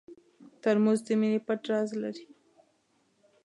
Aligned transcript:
ترموز 0.61 0.99
د 1.05 1.07
مینې 1.19 1.39
پټ 1.47 1.61
راز 1.71 1.89
لري. 2.01 2.25